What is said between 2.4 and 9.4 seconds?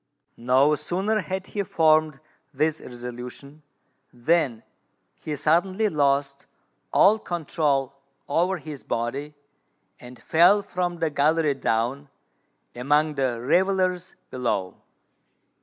this resolution, than he suddenly lost all control over his body,